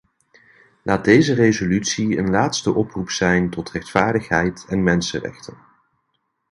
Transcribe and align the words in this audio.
Laat 0.83 1.05
deze 1.05 1.33
resolutie 1.33 2.17
een 2.17 2.29
laatste 2.29 2.73
oproep 2.73 3.09
zijn 3.09 3.49
tot 3.49 3.71
rechtvaardigheid 3.71 4.65
en 4.67 4.83
mensenrechten. 4.83 5.57